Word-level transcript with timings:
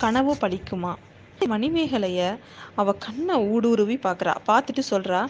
கனவு 0.00 0.32
பழிக்குமா 0.40 0.92
மணிமேகலைய 1.40 2.20
அவ 2.74 2.92
கண்ணை 2.98 3.34
ஊடுருவி 3.48 3.96
பார்க்குறா. 4.02 4.34
பார்த்துட்டு 4.48 4.82
சொல்கிறா 4.90 5.20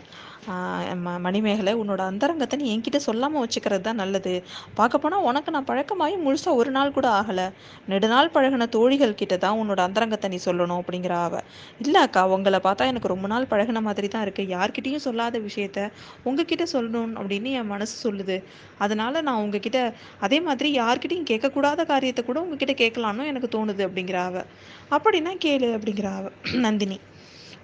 ம 1.05 1.15
மணிமேகலை 1.25 1.73
உன்னோட 1.81 2.03
அந்தரங்கத்தை 2.11 2.57
நீ 2.61 2.67
என்கிட்ட 2.75 2.99
சொல்லாமல் 3.07 3.43
வச்சுக்கிறது 3.45 3.83
தான் 3.87 3.99
நல்லது. 4.03 4.33
பார்க்க 4.79 5.01
போனால் 5.03 5.25
உனக்கு 5.29 5.51
நான் 5.55 5.67
பழக்கமாகி 5.71 6.17
முழுசாக 6.27 6.61
ஒரு 6.61 6.71
நாள் 6.77 6.95
கூட 6.97 7.07
ஆகலை. 7.19 7.47
நெடுநாள் 7.91 8.31
பழகின 8.37 8.69
தோழிகள் 8.77 9.17
கிட்ட 9.21 9.37
தான் 9.45 9.59
உன்னோட 9.63 9.81
அந்தரங்கத்தை 9.89 10.31
நீ 10.35 10.39
சொல்லணும் 10.47 10.81
அப்படிங்கிற 10.83 11.17
அவ 11.27 11.43
இல்லை 11.85 12.01
அக்கா 12.07 12.23
உங்களை 12.37 12.61
பார்த்தா 12.69 12.89
எனக்கு 12.93 13.13
ரொம்ப 13.15 13.29
நாள் 13.35 13.49
பழகின 13.53 13.83
மாதிரி 13.89 14.11
தான் 14.15 14.25
இருக்குது 14.27 14.53
யார்கிட்டயும் 14.57 15.05
சொல்லாத 15.09 15.39
விஷயத்த 15.49 15.83
உங்ககிட்ட 16.29 16.67
சொல்லணும் 16.75 17.13
அப்படின்னு 17.21 17.53
என் 17.61 17.71
மனசு 17.75 17.97
சொல்லுது. 18.07 18.39
அதனால 18.79 19.23
நான் 19.29 19.43
உங்ககிட்ட 19.45 19.79
அதே 20.27 20.41
மாதிரி 20.49 20.71
யார்கிட்டையும் 20.81 21.29
கேட்கக்கூடாத 21.33 21.87
காரியத்தை 21.93 22.25
கூட 22.25 22.39
உங்ககிட்ட 22.47 22.75
கேட்கலான்னு 22.83 23.31
எனக்கு 23.33 23.51
தோணுது 23.59 23.85
அப்படிங்கிற 23.89 24.21
அவ 24.31 24.45
அப்படின்னா 24.97 25.35
கேளு 25.47 25.71
அப்படிங்கிற 25.79 26.11
அவ 26.19 26.29
நந்தினி. 26.67 26.99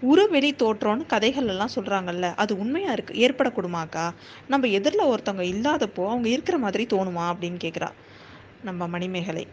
உருவெளி 0.04 0.50
தோற்றம்னு 0.52 1.04
கதைகள் 1.06 1.48
எல்லாம் 1.48 1.74
சொல்கிறாங்கல்ல 1.74 2.34
அது 2.34 2.52
உண்மையாக 2.58 2.94
இருக்குது 2.96 3.20
ஏற்படக்கூடுமாக்கா? 3.24 4.04
நம்ம 4.48 4.68
எதிரில் 4.68 5.10
ஒருத்தவங்க 5.12 5.44
இல்லாதப்போ 5.54 6.02
அவங்க 6.08 6.28
இருக்கிற 6.28 6.58
மாதிரி 6.58 6.86
தோணுமா 6.86 7.24
அப்படின்னு 7.32 7.58
கேட்குறா 7.64 7.90
நம்ம 8.62 8.88
மணிமேகலை. 8.88 9.44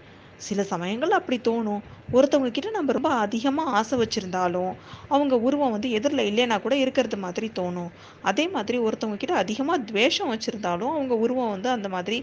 சில 0.47 0.63
சமயங்கள் 0.71 1.17
அப்படி 1.17 1.37
தோணும். 1.47 1.81
ஒருத்தவங்க 2.17 2.51
கிட்ட 2.55 2.69
நம்ம 2.75 2.93
ரொம்ப 2.97 3.09
அதிகமாக 3.25 3.73
ஆசை 3.79 3.95
வச்சுருந்தாலும் 3.99 4.71
அவங்க 5.13 5.35
உருவம் 5.47 5.73
வந்து 5.75 5.89
எதிரில் 5.97 6.23
இல்லைன்னா 6.29 6.57
கூட 6.65 6.75
இருக்கிறது 6.83 7.17
மாதிரி 7.25 7.47
தோணும். 7.59 7.91
அதே 8.29 8.45
மாதிரி 8.55 8.77
ஒருத்தவங்க 8.87 9.19
கிட்ட 9.21 9.35
அதிகமாக 9.43 9.85
துவேஷம் 9.89 10.31
வச்சுருந்தாலும் 10.33 10.91
அவங்க 10.95 11.15
உருவம் 11.25 11.53
வந்து 11.55 11.69
அந்த 11.75 11.89
மாதிரி 11.95 12.17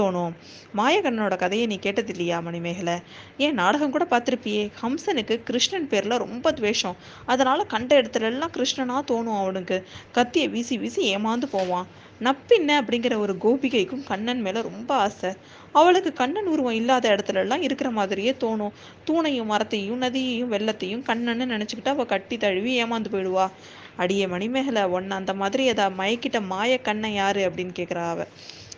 தோணும். 0.00 0.34
மாயகண்ணனோட 0.80 1.36
கதையை 1.44 1.66
நீ 1.72 1.78
கேட்டது 1.86 2.12
இல்லையா 2.14 2.38
மணிமேகலை? 2.48 2.96
ஏன் 3.44 3.58
நாடகம் 3.62 3.94
கூட 3.96 4.06
பார்த்துருப்பியே? 4.12 4.64
ஹம்சனுக்கு 4.82 5.36
கிருஷ்ணன் 5.50 5.90
பேரில் 5.94 6.22
ரொம்ப 6.24 6.52
துவேஷம். 6.60 6.98
அதனால் 7.32 7.70
கண்ட 7.74 7.90
இடத்துலலாம் 8.00 8.56
கிருஷ்ணனாக 8.58 9.02
தோணும் 9.12 9.40
அவனுக்கு. 9.42 9.78
கத்தியை 10.18 10.48
வீசி 10.54 10.76
வீசி 10.84 11.02
ஏமாந்து 11.16 11.48
போவான். 11.56 11.88
நப்பின்ன 12.20 12.82
அப்படிங்கிற 12.82 13.18
ஒரு 13.18 13.36
கோபிகைக்கும் 13.40 14.04
கண்ணன் 14.04 14.40
மேலே 14.40 14.60
ரொம்ப 14.62 14.94
ஆசை. 14.94 15.30
அவளுக்கு 15.72 16.12
கண்ணன் 16.12 16.46
உருவம் 16.46 16.72
இல்லாத 16.72 17.08
இடத்துல 17.08 17.34
எல்லாம் 17.34 17.62
இருக்கிற 17.62 17.90
மாதிரியே 17.90 18.32
தோணும். 18.32 18.72
தூணையும் 19.08 19.44
மரத்தையும் 19.44 20.02
நதியையும் 20.02 20.52
வெள்ளத்தையும் 20.52 21.06
கண்ணன்னு 21.06 21.46
நினச்சிக்கிட்டு 21.46 21.88
அவ 21.88 22.04
கட்டி 22.04 22.36
தழுவி 22.36 22.84
ஏமாந்து 22.84 23.08
போயிடுவா. 23.08 23.50
அடியே 23.96 24.26
மணிமேகலை 24.26 24.84
ஒன்னு 24.84 25.14
அந்த 25.14 25.34
மாதிரி 25.34 25.64
ஏதா 25.64 25.90
மயக்கிட்ட 25.98 26.40
மாய 26.40 26.80
கண்ணன் 26.80 27.12
யாரு 27.12 27.50
அப்படின்னு 27.50 27.74
கேக்குறா 27.78 28.10
அவ. 28.10 28.26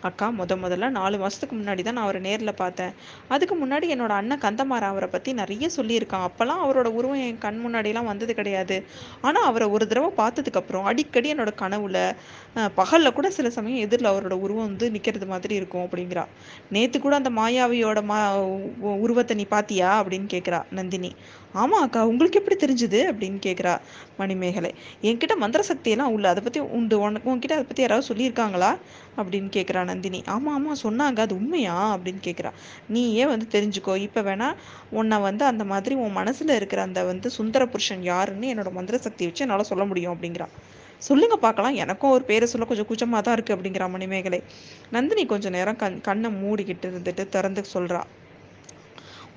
அக்கா 0.01 0.29
முத 0.29 0.55
முதல்ல 0.55 0.89
நாலு 0.89 1.17
மாதத்துக்கு 1.17 1.55
முன்னாடி 1.55 1.81
தான் 1.81 1.93
நான் 1.93 2.03
அவரை 2.03 2.21
நேரில் 2.21 2.53
பார்த்தேன். 2.53 2.93
அதுக்கு 3.27 3.67
முன்னாடி 3.67 3.85
என்னோட 3.89 4.09
அண்ணன் 4.09 4.39
கந்தமாரா 4.39 4.81
அவரை 4.81 5.09
பற்றி 5.09 5.33
நிறைய 5.33 5.69
சொல்லியிருக்கான். 5.75 6.25
அப்போல்லாம் 6.27 6.61
அவரோட 6.65 6.85
உருவம் 6.85 7.15
என் 7.15 7.37
கண் 7.37 7.65
முன்னாடியெல்லாம் 7.65 8.05
வந்தது 8.05 8.35
கிடையாது. 8.35 8.85
ஆனால் 9.21 9.43
அவரை 9.43 9.67
ஒரு 9.67 9.87
தடவை 9.87 10.11
பார்த்ததுக்கப்புறம் 10.17 10.83
அடிக்கடி 10.83 11.33
என்னோட 11.33 11.53
கனவுல 11.55 12.15
பகலில் 12.77 13.13
கூட 13.13 13.27
சில 13.29 13.47
சமயம் 13.49 13.83
எதிரில் 13.85 14.09
அவரோட 14.09 14.35
உருவம் 14.43 14.67
வந்து 14.67 14.85
நிற்கிறது 14.91 15.25
மாதிரி 15.25 15.53
இருக்கும் 15.55 15.83
அப்படிங்கிறா. 15.85 16.23
நேற்று 16.71 16.97
கூட 16.99 17.15
அந்த 17.15 17.29
மாயாவியோட 17.31 17.99
மா 18.03 18.17
உருவத்தை 19.01 19.35
நீ 19.35 19.45
பாத்தியா? 19.47 19.89
அப்படின்னு 19.99 20.27
கேட்குறா 20.33 20.59
நந்தினி. 20.71 21.11
ஆமா 21.55 21.77
அக்கா 21.85 22.01
உங்களுக்கு 22.05 22.39
எப்படி 22.39 22.55
தெரிஞ்சுது? 22.55 22.99
அப்படின்னு 23.11 23.39
கேட்குறா 23.39 23.73
மணிமேகலை. 24.19 24.71
என்கிட்ட 25.03 25.35
மந்திர 25.37 25.63
சக்தியெல்லாம் 25.69 26.13
உள்ள 26.15 26.25
அதை 26.29 26.43
பற்றி 26.43 26.61
உண்டு 26.77 26.97
உனக்கு 26.99 27.31
உன்கிட்ட 27.33 27.57
அதை 27.57 27.65
பற்றி 27.65 27.83
யாராவது 27.85 28.09
சொல்லியிருக்காங்களா? 28.09 28.71
அப்படின்னு 29.17 29.49
கேட்குறா 29.49 29.83
நந்தினி. 29.83 30.21
ஆமாம் 30.27 30.55
ஆமாம் 30.55 30.81
சொன்னாங்க 30.83 31.19
அது 31.19 31.35
உண்மையா? 31.35 31.77
அப்படின்னு 31.95 32.21
கேட்குறா 32.23 32.53
நீ 32.89 33.03
ஏன் 33.15 33.31
வந்து 33.33 33.47
தெரிஞ்சுக்கோ? 33.55 33.95
இப்போ 34.07 34.21
வேணா 34.21 34.49
உன்னை 34.91 35.19
வந்து 35.19 35.45
அந்த 35.45 35.65
மாதிரி 35.65 35.95
உன் 35.97 36.17
மனசில் 36.19 36.57
இருக்கிற 36.59 36.81
அந்த 36.81 37.03
வந்து 37.03 37.29
சுந்தர 37.29 37.65
புருஷன் 37.67 38.03
யாருன்னு 38.03 38.51
என்னோட 38.53 38.71
மந்திர 38.71 38.97
சக்தி 38.99 39.25
வச்சு 39.25 39.45
என்னால் 39.45 39.69
சொல்ல 39.71 39.85
முடியும் 39.85 40.15
அப்படிங்கிறா. 40.15 40.49
சொல்லுங்க 41.01 41.35
பார்க்கலாம். 41.43 41.75
எனக்கும் 41.83 42.13
ஒரு 42.15 42.23
பேரை 42.29 42.45
சொல்ல 42.51 42.65
கொஞ்சம் 42.69 42.87
கூச்சமாக 42.89 43.21
தான் 43.25 43.35
இருக்குது 43.37 43.55
அப்படிங்கிற 43.55 43.85
மணிமேகலை. 43.95 44.39
நந்தினி 44.95 45.23
கொஞ்சம் 45.33 45.55
நேரம் 45.57 45.79
கண் 45.83 45.99
கண்ணை 46.07 46.29
மூடிக்கிட்டு 46.43 46.87
இருந்துட்டு 46.91 47.25
திறந்து 47.35 47.63
சொல்கிறா 47.75 48.01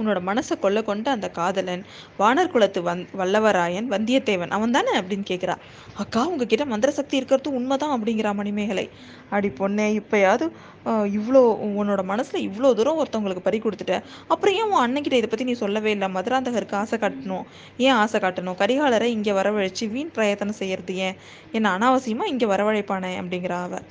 உன்னோட 0.01 0.21
மனசை 0.29 0.57
கொள்ள 0.65 0.79
கொண்ட 0.89 1.07
அந்த 1.17 1.29
காதலன் 1.39 1.85
வானர் 2.21 2.53
குலத்து 2.55 2.83
வந் 2.89 3.05
வல்லவராயன் 3.21 3.89
வந்தியத்தேவன் 3.95 4.55
அவன் 4.57 4.75
தானே 4.77 4.93
அப்படின்னு 5.01 5.27
கேட்குறா 5.33 5.57
அக்கா 6.03 6.21
உங்ககிட்ட 6.33 6.65
மந்திர 6.73 6.91
சக்தி 6.99 7.15
இருக்கிறது 7.21 7.49
உண்மைதான் 7.59 7.95
அப்படிங்கிறா 7.97 8.31
மணிமேகலை. 8.41 8.87
அடி 9.37 9.49
பொண்ணே 9.61 9.87
இப்போயாவது 10.01 10.45
இவ்வளோ 11.19 11.41
உன்னோட 11.81 12.03
மனசில் 12.11 12.45
இவ்வளோ 12.49 12.69
தூரம் 12.79 12.99
ஒருத்தவங்களுக்கு 13.01 13.45
பறி 13.47 13.59
கொடுத்துட்ட. 13.65 13.97
அப்புறம் 14.33 14.55
ஏன் 14.61 14.71
உன் 14.73 14.83
அண்ணன்கிட்ட 14.85 15.17
இதை 15.21 15.29
பற்றி 15.31 15.47
நீ 15.49 15.55
சொல்லவே 15.63 15.91
இல்லை? 15.97 16.09
மதுராந்தகருக்கு 16.17 16.77
ஆசை 16.83 16.97
காட்டணும். 17.03 17.45
ஏன் 17.87 17.97
ஆசை 18.03 18.19
காட்டணும்? 18.21 18.59
கரிகாலரை 18.63 19.09
இங்கே 19.17 19.33
வரவழைச்சு 19.41 19.87
வீண் 19.95 20.15
பிரயத்தனம் 20.17 20.59
செய்யறது 20.61 20.95
ஏன்? 21.07 21.19
என்னை 21.57 21.71
அனாவசியமாக 21.77 22.33
இங்கே 22.35 22.49
வரவழைப்பானே? 22.55 23.13
அப்படிங்கிறா 23.23 23.59
அவ. 23.67 23.83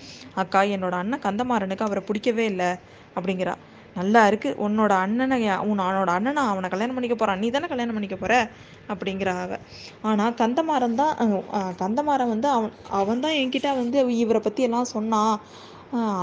அக்கா 0.44 0.62
என்னோட 0.75 0.96
அண்ணன் 1.03 1.25
கந்தமாறனுக்கு 1.28 1.88
அவரை 1.90 2.03
பிடிக்கவே 2.09 2.46
இல்லை. 2.53 2.72
அப்படிங்கிறா. 3.18 3.56
நல்லா 3.98 4.22
இருக்கு. 4.30 4.50
உன்னோட 4.66 4.92
அண்ணனை 5.04 5.38
உன்னோட 5.70 6.10
அண்ணனை 6.18 6.42
அவனை 6.52 6.68
கல்யாணம் 6.74 6.98
பண்ணிக்க 6.98 7.16
போறான் 7.22 7.42
நீ 7.44 7.48
தானே 7.56 7.70
கல்யாணம் 7.72 7.98
பண்ணிக்க 7.98 8.18
போற? 8.24 8.34
அப்படிங்கிற 8.92 9.32
அவ 9.46 9.58
ஆனா 10.10 10.26
கந்தமாறன் 10.42 11.00
தான் 11.02 11.16
கந்தமாறன் 11.82 12.34
வந்து 12.34 12.48
அவன் 12.58 12.72
அவன் 13.00 13.24
தான் 13.26 13.38
என்கிட்ட 13.42 13.72
வந்து 13.82 14.00
இவரை 14.24 14.42
பத்தி 14.48 14.62
எல்லாம் 14.68 14.92
சொன்னான். 14.96 15.34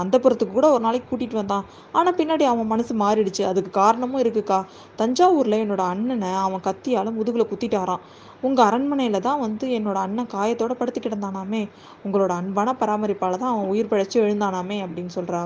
அந்த 0.01 0.15
புறத்துக்கு 0.23 0.53
கூட 0.57 0.67
ஒரு 0.73 0.83
நாளைக்கு 0.85 1.07
கூட்டிகிட்டு 1.07 1.39
வந்தான். 1.39 1.65
ஆனால் 1.97 2.15
பின்னாடி 2.19 2.43
அவன் 2.51 2.69
மனசு 2.73 2.93
மாறிடுச்சு. 3.01 3.43
அதுக்கு 3.51 3.71
காரணமும் 3.79 4.21
இருக்குக்கா. 4.23 4.59
தஞ்சாவூரில் 5.01 5.61
என்னோட 5.63 5.83
அண்ணனை 5.93 6.29
அவன் 6.45 6.65
கத்தியால் 6.67 7.17
முதுகில் 7.17 7.49
குத்திட்டாரான் 7.51 8.03
உங்கள் 8.47 8.67
அரண்மனையில் 8.69 9.25
தான் 9.27 9.43
வந்து 9.45 9.65
என்னோட 9.77 9.97
அண்ணன் 10.05 10.31
காயத்தோட 10.35 10.73
படுத்து 10.81 11.01
கிடந்தானாமே 11.01 11.61
உங்களோட 12.05 12.31
அன்பான 12.41 12.75
பராமரிப்பால் 12.81 13.41
தான் 13.43 13.53
அவன் 13.53 13.71
உயிர் 13.73 13.91
பிழைச்சி 13.91 14.17
எழுந்தானாமே 14.25 14.77
அப்படின்னு 14.85 15.13
சொல்கிறா 15.17 15.41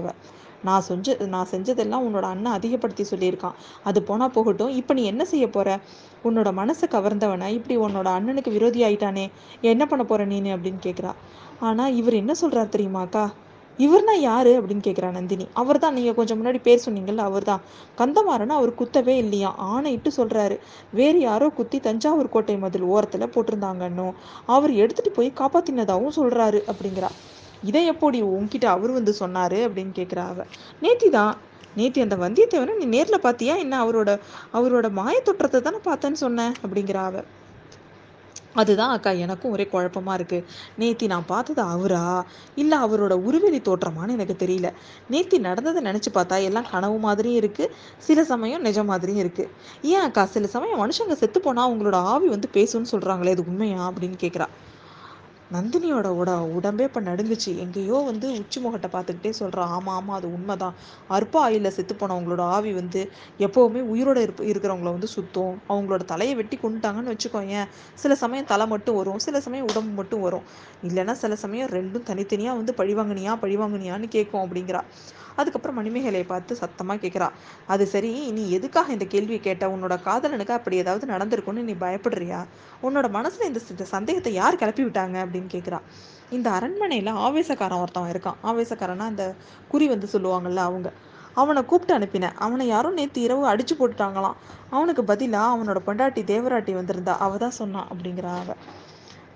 நான் 0.63 0.85
செஞ்ச 0.87 1.15
நான் 1.35 1.51
செஞ்சதெல்லாம் 1.51 2.05
உன்னோட 2.07 2.25
அண்ணன் 2.33 2.55
அதிகப்படுத்தி 2.57 3.05
சொல்லியிருக்கான். 3.11 3.57
அது 3.89 3.99
போனால் 4.09 4.33
போகட்டும். 4.37 4.73
இப்போ 4.79 4.93
நீ 4.93 5.03
என்ன 5.11 5.25
செய்ய 5.25 5.45
போற? 5.49 5.69
உன்னோட 6.29 6.49
மனசை 6.61 6.87
கவர்ந்தவனை? 6.95 7.47
இப்படி 7.59 7.77
உன்னோட 7.85 8.09
அண்ணனுக்கு 8.17 8.51
விரோதி 8.57 8.81
ஆயிட்டானே. 8.87 9.25
என்ன 9.73 9.85
பண்ண 9.85 10.03
போற 10.03 10.25
நீனு? 10.25 10.51
அப்படின்னு 10.57 10.81
கேட்குறா 10.87 11.13
ஆனால் 11.69 11.95
இவர் 12.01 12.21
என்ன 12.23 12.33
சொல்கிறார் 12.41 12.75
தெரியுமாக்கா 12.75 13.23
இவர்னா 13.79 14.13
யாரு? 14.19 14.51
அப்படின்னு 14.59 14.83
கேட்குறா 14.87 15.09
நந்தினி. 15.17 15.45
அவர் 15.61 15.79
தான் 15.83 15.95
நீங்கள் 15.97 16.15
கொஞ்சம் 16.17 16.39
முன்னாடி 16.39 16.59
பேர் 16.65 16.83
சொன்னீங்கல்ல 16.85 17.23
அவர் 17.29 17.45
தான் 17.49 17.61
கந்தமாறன் 17.99 18.53
அவர் 18.57 18.71
குத்தவே 18.81 19.15
இல்லையா? 19.23 19.49
ஆணையிட்டு 19.73 20.09
சொல்கிறாரு 20.17 20.55
வேறு 20.99 21.19
யாரோ 21.19 21.47
குத்தி 21.59 21.79
தஞ்சாவூர் 21.87 22.33
கோட்டை 22.35 22.55
மதில் 22.63 22.89
ஓரத்தில் 22.95 23.31
போட்டிருந்தாங்கன்னு 23.35 24.07
அவர் 24.55 24.73
எடுத்துகிட்டு 24.81 25.17
போய் 25.19 25.37
காப்பாற்றினதாகவும் 25.41 26.17
சொல்கிறாரு 26.19 26.61
அப்படிங்கிறா. 26.71 27.11
இதை 27.63 27.85
எப்படி 27.85 28.21
உன்கிட்ட 28.31 28.65
அவர் 28.65 28.91
வந்து 28.91 29.15
சொன்னாரு 29.19 29.59
அப்படின்னு 29.67 29.93
கேட்குறா 29.95 30.27
அவ. 30.27 30.45
நேத்தி 30.81 31.09
தான் 31.09 31.33
நேத்தி 31.77 32.01
அந்த 32.01 32.15
வந்தியத்தேவனை 32.15 32.77
நீ 32.77 32.85
நேரில் 32.85 33.23
பார்த்தியா 33.23 33.57
என்ன 33.57 33.85
அவரோட 33.85 34.11
அவரோட 34.53 34.89
மாயத்தொற்றத்தை 34.91 35.61
தானே 35.61 35.77
பார்த்தேன்னு 35.85 36.13
சொன்னேன் 36.15 36.53
அப்படிங்கிற 36.63 36.95
அவ. 37.01 37.23
அதுதான் 38.53 38.89
அக்கா 38.89 39.11
எனக்கும் 39.17 39.51
ஒரே 39.51 39.67
குழப்பமா 39.71 40.13
இருக்கு. 40.13 40.39
நேத்தி 40.79 41.07
நான் 41.07 41.25
பார்த்தது 41.25 41.61
அவரா? 41.65 42.25
இல்லை 42.55 42.77
அவரோட 42.77 43.13
உருவெளி 43.21 43.59
தோற்றமான்னு 43.59 44.11
எனக்கு 44.11 44.35
தெரியல. 44.39 44.69
நேத்தி 45.11 45.39
நடந்ததை 45.39 45.83
நினச்சி 45.83 46.09
பார்த்தா 46.13 46.43
எல்லாம் 46.43 46.69
கனவு 46.71 46.97
மாதிரியும் 46.99 47.35
இருக்கு 47.35 47.65
சில 47.99 48.23
சமயம் 48.23 48.61
நிஜம் 48.61 48.85
மாதிரியும் 48.85 49.19
இருக்கு. 49.19 49.45
ஏன் 49.83 50.01
அக்கா 50.01 50.25
சில 50.25 50.47
சமயம் 50.47 50.81
மனுஷங்க 50.81 51.13
செத்து 51.13 51.41
போனா 51.41 51.69
அவங்களோட 51.69 51.95
ஆவி 52.05 52.27
வந்து 52.27 52.49
பேசுன்னு 52.53 52.91
சொல்றாங்களே 52.91 53.29
இது 53.29 53.45
உண்மையா? 53.47 53.91
அப்படின்னு 53.91 54.19
கேட்குறா 54.19 54.47
நந்தினியோட 55.51 56.07
உட 56.19 56.31
உடம்பே 56.57 56.83
இப்போ 56.89 57.01
நடுங்குச்சு. 57.01 57.51
எங்கேயோ 57.63 57.97
வந்து 58.09 58.27
உச்சி 58.41 58.59
முகட்டை 58.61 58.89
பார்த்துக்கிட்டே 58.93 59.31
சொல்கிறான் 59.39 59.71
ஆமாம் 59.77 59.95
ஆமாம் 59.95 60.17
அது 60.17 60.27
உண்மைதான். 60.33 60.75
அற்ப 61.07 61.35
ஆயில 61.47 61.71
செத்து 61.77 61.95
போனவங்களோட 61.95 62.43
ஆவி 62.55 62.71
வந்து 62.73 63.01
எப்போவுமே 63.39 63.81
உயிரோட 63.93 64.19
இருப்ப 64.25 64.45
இருக்கிறவங்கள 64.51 64.91
வந்து 64.95 65.09
சுத்தம். 65.15 65.55
அவங்களோட 65.69 66.03
தலையை 66.13 66.35
வெட்டி 66.41 66.59
கொண்டுட்டாங்கன்னு 66.63 67.13
வச்சுக்கோங்க 67.13 67.57
சில 68.03 68.15
சமயம் 68.23 68.49
தலை 68.53 68.67
மட்டும் 68.67 68.99
வரும். 68.99 69.19
சில 69.27 69.39
சமயம் 69.47 69.69
உடம்பு 69.71 69.93
மட்டும் 70.01 70.23
வரும். 70.27 70.45
இல்லைன்னா 70.89 71.15
சில 71.23 71.35
சமயம் 71.35 71.71
ரெண்டும் 71.77 72.07
தனித்தனியாக 72.11 72.59
வந்து 72.61 72.75
பழிவாங்கினியா 72.81 73.33
பழிவாங்கினியான்னு 73.43 74.09
கேட்கும் 74.17 74.43
அப்படிங்கிறா. 74.45 74.83
அதுக்கப்புறம் 75.39 75.77
மணிமேகலையை 75.79 76.25
பார்த்து 76.31 76.53
சத்தமாக 76.61 76.99
கேட்குறா 77.03 77.27
அது 77.73 77.83
சரி 77.91 78.09
நீ 78.37 78.43
எதுக்காக 78.57 78.91
இந்த 78.95 79.05
கேள்வியை 79.13 79.39
கேட்ட? 79.45 79.63
உன்னோட 79.75 79.95
காதலனுக்கு 80.07 80.53
அப்படி 80.57 80.75
ஏதாவது 80.83 81.05
நடந்திருக்கும்னு 81.13 81.67
நீ 81.69 81.75
பயப்படுறியா? 81.83 82.39
உன்னோட 82.87 83.07
மனசில் 83.17 83.47
இந்த 83.49 83.85
சந்தேகத்தை 83.95 84.33
யார் 84.33 84.59
கிளப்பி 84.61 84.83
விட்டாங்க? 84.87 85.15
அப்படின்னு 85.25 85.40
கேட்குறா 85.49 85.79
இந்த 86.29 86.49
அரண்மனையில் 86.51 87.11
ஆவேசக்காரன் 87.19 87.81
ஒருத்தவன் 87.81 88.11
இருக்கான். 88.11 88.37
ஆவேசக்காரனா 88.43 89.05
அந்த 89.05 89.23
குறி 89.67 89.87
வந்து 89.87 90.07
சொல்லுவாங்கல்ல 90.13 90.55
அவங்க. 90.55 90.89
அவனை 91.33 91.65
கூப்பிட்டு 91.65 91.97
அனுப்பினேன். 91.97 92.35
அவனை 92.35 92.67
யாரும் 92.67 92.93
நேற்று 92.93 93.21
இரவு 93.21 93.43
அடிச்சு 93.47 93.73
போட்டுட்டாங்களாம். 93.79 94.37
அவனுக்கு 94.69 95.03
பதிலாக 95.03 95.53
அவனோட 95.55 95.79
பொண்டாட்டி 95.85 96.23
தேவராட்டி 96.23 96.73
வந்திருந்தா. 96.73 97.17
அவ 97.17 97.37
தான் 97.37 97.51
சொன்னான் 97.51 97.87
அப்படிங்கிறா 97.91 98.33
அவ. 98.39 98.55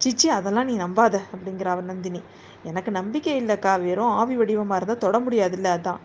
சிச்சி 0.02 0.28
அதெல்லாம் 0.28 0.66
நீ 0.66 0.78
நம்பாத 0.78 1.20
அப்படிங்கிற 1.34 1.66
அவ 1.66 1.82
நந்தினி. 1.82 2.22
எனக்கு 2.64 2.92
நம்பிக்கை 2.92 3.44
இல்லைக்கா. 3.44 3.82
வெறும் 3.82 4.10
ஆவி 4.12 4.36
வடிவமாக 4.36 4.76
இருந்தால் 4.76 4.98
தொட 4.98 5.20
முடியாதுல்ல 5.20 5.70
அதான். 5.78 6.02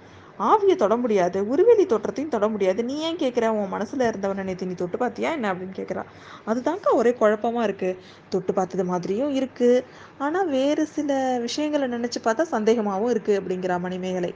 ஆவியை 0.48 0.76
தொட 0.76 0.96
முடியாது 0.96 1.38
உருவெளி 1.48 1.86
தோற்றத்தையும் 1.86 2.32
தொட 2.34 2.48
முடியாது. 2.48 2.84
நீ 2.84 2.94
ஏன் 2.98 3.16
கேட்குற? 3.16 3.48
உன் 3.48 3.68
மனசில் 3.68 4.06
இருந்தவனை 4.10 4.44
நேற்று 4.44 4.66
நீ 4.66 4.72
தொட்டு 4.72 4.98
பார்த்தியா 4.98 5.30
என்ன 5.36 5.52
அப்படின்னு 5.54 5.76
கேட்குறா. 5.76 6.04
அதுதான்க்கா 6.46 6.92
ஒரே 6.92 7.12
குழப்பமாக 7.14 7.66
இருக்குது 7.68 7.98
தொட்டு 8.28 8.54
பார்த்தது 8.54 8.84
மாதிரியும் 8.84 9.34
இருக்குது 9.40 9.84
ஆனால் 10.18 10.48
வேறு 10.48 10.86
சில 10.86 11.38
விஷயங்களை 11.40 11.88
நினச்சி 11.98 12.22
பார்த்தா 12.24 12.46
சந்தேகமாகவும் 12.56 13.14
இருக்குது 13.16 13.40
அப்படிங்கிறா 13.40 13.78
மணிமேகலை. 13.80 14.32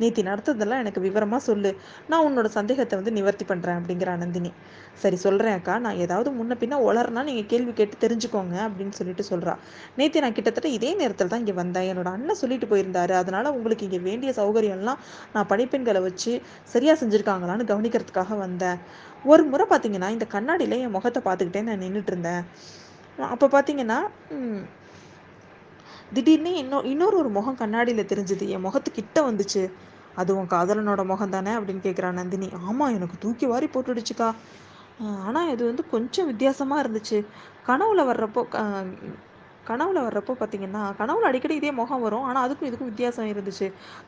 நேத்தி 0.00 0.22
நடத்ததெல்லாம் 0.28 0.82
எனக்கு 0.84 1.00
விவரமாக 1.06 1.42
சொல்லு. 1.48 1.70
நான் 2.10 2.24
உன்னோட 2.28 2.48
சந்தேகத்தை 2.58 2.94
வந்து 3.00 3.12
நிவர்த்தி 3.18 3.46
பண்ணுறேன் 3.50 3.78
அப்படிங்கிற 3.80 4.16
நந்தினி 4.22 4.52
சரி 5.02 5.18
சொல்கிறேன் 5.24 5.56
அக்கா. 5.58 5.74
நான் 5.84 6.00
ஏதாவது 6.04 6.30
முன்ன 6.38 6.56
பின்ன 6.62 6.78
உளறனா 6.88 7.22
நீங்கள் 7.28 7.48
கேள்வி 7.52 7.74
கேட்டு 7.80 7.96
தெரிஞ்சுக்கோங்க 8.04 8.56
அப்படின்னு 8.66 8.96
சொல்லிட்டு 9.00 9.24
சொல்கிறா 9.30 9.54
நேத்தி 10.00 10.24
நான் 10.24 10.36
கிட்டத்தட்ட 10.38 10.70
இதே 10.78 10.90
நேரத்தில் 11.02 11.32
தான் 11.34 11.42
இங்கே 11.44 11.56
வந்தேன். 11.62 11.86
என்னோட 11.92 12.10
அண்ணன் 12.16 12.40
சொல்லிட்டு 12.42 12.68
போயிருந்தாரு. 12.72 13.14
அதனால் 13.22 13.52
உங்களுக்கு 13.58 13.86
இங்கே 13.88 14.02
வேண்டிய 14.08 14.32
சௌகரியம்லாம் 14.40 15.00
நான் 15.36 15.48
பணிப்பெண்களை 15.52 16.02
வச்சு 16.08 16.34
சரியாக 16.74 16.96
செஞ்சுருக்காங்களான்னு 17.02 17.70
கவனிக்கிறதுக்காக 17.72 18.36
வந்தேன். 18.46 18.78
ஒரு 19.32 19.42
முறை 19.52 19.64
பார்த்தீங்கன்னா 19.70 20.10
இந்த 20.16 20.26
கண்ணாடியில் 20.34 20.82
என் 20.84 20.94
முகத்தை 20.98 21.22
பார்த்துக்கிட்டே 21.24 21.62
நான் 21.70 21.82
நின்றுட்டு 21.84 22.12
இருந்தேன். 22.14 22.42
அப்போ 23.34 23.46
பார்த்தீங்கன்னா 23.54 23.98
திடீர்னு 26.16 26.52
இன்னொ 26.60 26.78
இன்னொரு 26.92 27.16
ஒரு 27.22 27.30
முகம் 27.34 27.58
கண்ணாடியில் 27.60 28.08
தெரிஞ்சுது. 28.12 28.44
என் 28.54 28.64
முகத்துக்கிட்ட 28.66 29.18
வந்துச்சு. 29.26 29.62
அது 30.20 30.30
உன் 30.38 30.52
காதலனோட 30.54 31.02
முகம் 31.04 31.34
தானே 31.36 31.52
அப்படின்னு 31.58 31.82
கேட்குறா 31.86 32.10
நந்தினி. 32.20 32.48
ஆமாம் 32.68 32.94
எனக்கு 32.98 33.16
தூக்கி 33.24 33.46
வாரி 33.52 33.68
போட்டுடுச்சுக்கா. 33.74 34.28
ஆனால் 35.26 35.50
இது 35.54 35.62
வந்து 35.70 35.84
கொஞ்சம் 35.94 36.28
வித்தியாசமாக 36.30 36.82
இருந்துச்சு. 36.84 37.18
கனவுல 37.68 38.00
வர்றப்போ 38.10 38.42
கனவுல 39.70 39.98
வர்றப்போ 40.06 40.32
பார்த்தீங்கன்னா 40.40 40.82
கனவுல 40.98 41.28
அடிக்கடி 41.30 41.54
இதே 41.58 41.70
முகம் 41.80 42.04
வரும். 42.04 42.24
ஆனால் 42.28 42.44
அதுக்கும் 42.46 42.68
இதுக்கும் 42.68 42.90
வித்தியாசம் 42.90 43.30
இருந்துச்சு. 43.32 43.66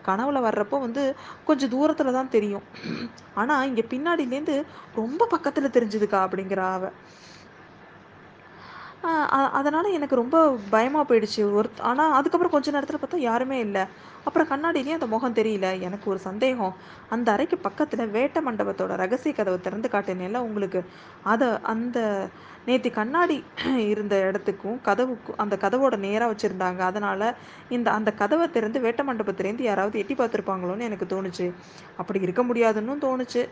கனவுல 0.09 0.39
வர்றப்போ 0.47 0.77
வந்து 0.87 1.03
கொஞ்சம் 1.49 1.73
தூரத்தில் 1.75 2.17
தான் 2.19 2.33
தெரியும். 2.37 2.65
ஆனால் 3.41 3.67
இங்கே 3.71 3.85
பின்னாடியிலேருந்து 3.93 4.57
ரொம்ப 5.01 5.27
பக்கத்தில் 5.35 5.75
தெரிஞ்சுதுக்கா 5.77 6.21
அப்படிங்கிறா 6.27 6.69
அவள் 6.79 6.97
அதனால் 9.59 9.95
எனக்கு 9.97 10.19
ரொம்ப 10.21 10.37
பயமாக 10.75 11.05
போயிடுச்சு. 11.09 11.43
ஒரு 11.59 11.69
ஆனால் 11.91 12.13
அதுக்கப்புறம் 12.19 12.53
கொஞ்ச 12.55 12.71
நேரத்தில் 12.75 13.01
பார்த்தா 13.03 13.19
யாருமே 13.31 13.57
இல்லை. 13.67 13.83
அப்புறம் 14.27 14.49
கண்ணாடியிலேயும் 14.51 14.99
அந்த 14.99 15.09
முகம் 15.15 15.37
தெரியல. 15.39 15.69
எனக்கு 15.87 16.07
ஒரு 16.13 16.21
சந்தேகம். 16.27 16.75
அந்த 17.15 17.29
அறைக்கு 17.35 17.57
பக்கத்தில் 17.67 18.13
வேட்ட 18.17 18.41
மண்டபத்தோட 18.49 18.97
ரகசிய 19.03 19.33
கதவை 19.39 19.59
திறந்து 19.67 19.89
காட்டினேல 19.95 20.43
உங்களுக்கு. 20.49 20.83
அதை 21.33 21.49
அந்த 21.73 21.99
நேற்று 22.69 22.91
கண்ணாடி 22.99 23.37
இருந்த 23.93 24.15
இடத்துக்கும் 24.29 24.79
கதவுக்கும் 24.89 25.41
அந்த 25.45 25.55
கதவோட 25.65 25.95
நேராக 26.07 26.31
வச்சுருந்தாங்க. 26.33 26.81
அதனால் 26.91 27.27
இந்த 27.77 27.89
அந்த 27.99 28.13
கதவை 28.23 28.47
திறந்து 28.57 28.81
வேட்ட 28.87 29.03
மண்டபத்துலேருந்து 29.11 29.69
யாராவது 29.71 30.01
எட்டி 30.03 30.17
பார்த்துருப்பாங்களோன்னு 30.21 30.89
எனக்கு 30.91 31.09
தோணுச்சு. 31.15 31.49
அப்படி 32.03 32.27
இருக்க 32.29 32.45
முடியாதுன்னு 32.51 32.97
தோணுச்சு. 33.07 33.45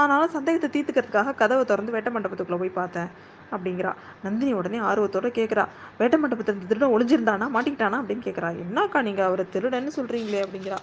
ஆனாலும் 0.00 0.34
சந்தேகத்தை 0.36 0.68
தீர்த்துக்கிறதுக்காக 0.74 1.34
கதவை 1.40 1.64
திறந்து 1.70 1.94
வேட்ட 1.94 2.10
மண்டபத்துக்குள்ளே 2.14 2.60
போய் 2.62 2.78
பார்த்தேன். 2.80 3.10
அப்படிங்கிறா. 3.54 3.92
நந்தினி 4.24 4.52
உடனே 4.60 4.78
ஆர்வத்தோட 4.90 5.30
கேட்குறா 5.38 5.64
வேட்ட 6.00 6.16
மண்டபத்தில் 6.22 6.60
திருடன் 6.70 6.94
ஒளிஞ்சிருந்தானா? 6.96 7.48
மாட்டிக்கிட்டானா? 7.56 8.00
அப்படின்னு 8.02 8.26
கேட்குறா 8.28 8.50
என்னக்கா 8.64 9.00
நீங்கள் 9.08 9.28
அவரை 9.28 9.46
திருடன்னு 9.54 9.96
சொல்கிறீங்களே 9.98 10.42
அப்படிங்கிறா. 10.46 10.80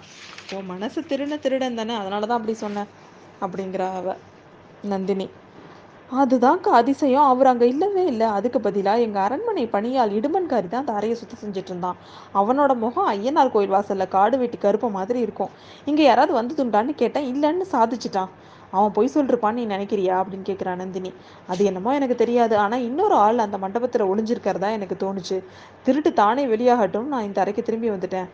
உன் 0.56 0.72
மனசு 0.74 1.00
திருட 1.12 1.38
திருடன் 1.46 1.80
தானே 1.82 1.96
அதனால 2.02 2.26
தான் 2.30 2.40
அப்படி 2.40 2.56
சொன்னேன் 2.66 2.90
அப்படிங்கிறா 3.46 3.88
அவ 4.00 4.16
நந்தினி. 4.94 5.28
அதுதான்க்கா 6.22 6.72
அதிசயம். 6.80 7.26
அவர் 7.32 7.50
அங்கே 7.50 7.66
இல்லவே 7.72 8.04
இல்லை. 8.12 8.28
அதுக்கு 8.38 8.60
பதிலாக 8.68 9.04
எங்கள் 9.06 9.24
அரண்மனை 9.26 9.66
பணியால் 9.74 10.16
இடுமன்காரி 10.20 10.68
தான் 10.70 10.84
அந்த 10.84 10.94
அறையை 11.00 11.16
சுத்தம் 11.20 11.42
செஞ்சுட்டு 11.44 11.72
இருந்தான் 11.72 11.98
அவனோட 12.40 12.74
முகம் 12.84 13.10
ஐயனார் 13.14 13.54
கோயில் 13.56 13.76
வாசலில் 13.76 14.14
காடு 14.16 14.38
வெட்டி 14.44 14.58
கருப்பு 14.64 14.90
மாதிரி 14.98 15.20
இருக்கும். 15.26 15.52
இங்கே 15.90 16.06
யாராவது 16.10 16.34
வந்து 16.40 16.94
கேட்டேன் 17.02 17.28
இல்லைன்னு 17.34 17.68
சாதிச்சிட்டான். 17.76 18.32
அவன் 18.72 18.92
பொய் 18.92 19.12
சொல்லிருப்பான்னு 19.14 19.60
நீ 19.60 19.66
நினைக்கிறியா 19.66 20.16
அப்படின்னு 20.22 20.48
கேட்குறா 20.50 20.76
நந்தினி. 20.76 21.12
அது 21.48 21.66
என்னமோ 21.66 21.94
எனக்கு 21.94 22.16
தெரியாது. 22.16 22.58
ஆனால் 22.58 22.82
இன்னொரு 22.82 23.16
ஆள் 23.16 23.38
அந்த 23.38 23.58
மண்டபத்தில் 23.58 24.10
ஒளிஞ்சிருக்கிறதா 24.12 24.72
எனக்கு 24.72 24.98
தோணுச்சு. 25.06 25.44
திருட்டு 25.84 26.14
தானே 26.14 26.46
வெளியாகட்டும் 26.46 27.12
நான் 27.14 27.24
இந்த 27.24 27.42
அறைக்கு 27.42 27.64
திரும்பி 27.64 27.90
வந்துட்டேன். 27.90 28.30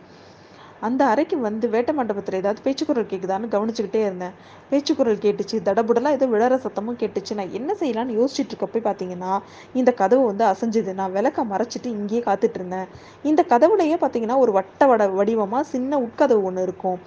அந்த 0.86 1.02
அறைக்கு 1.12 1.36
வந்து 1.46 1.66
வேட்ட 1.74 1.90
மண்டபத்தில் 1.98 2.38
ஏதாவது 2.40 2.60
பேச்சுக்குரல் 2.64 3.08
கேட்குதான்னு 3.12 3.52
கவனிச்சுக்கிட்டே 3.54 4.00
இருந்தேன். 4.06 4.34
பேச்சுக்குரல் 4.70 5.22
கேட்டுச்சு 5.24 5.56
தடபுடலாக 5.68 6.16
ஏதோ 6.18 6.26
விழற 6.34 6.54
சத்தமும் 6.64 6.98
கேட்டுச்சு. 7.02 7.32
நான் 7.38 7.54
என்ன 7.58 7.70
செய்யலான்னு 7.80 8.16
யோசிச்சுட்டு 8.20 8.52
இருக்கப்போ 8.52 8.80
பார்த்தீங்கன்னா 8.88 9.32
இந்த 9.80 9.92
கதவு 10.00 10.24
வந்து 10.30 10.44
அசைஞ்சுது. 10.52 10.92
நான் 11.00 11.14
விளக்க 11.18 11.44
மறைச்சிட்டு 11.52 11.90
இங்கேயே 11.98 12.22
காத்துட்டு 12.28 12.60
இருந்தேன். 12.60 12.88
இந்த 13.30 13.42
கதவுலையே 13.52 13.98
பார்த்தீங்கன்னா 14.02 14.38
ஒரு 14.44 14.54
வட்ட 14.58 14.86
வட 14.92 15.06
வடிவமாக 15.20 15.64
சின்ன 15.74 16.00
உட்கதவு 16.06 16.44
ஒன்று 16.50 16.66
இருக்கும். 16.68 16.98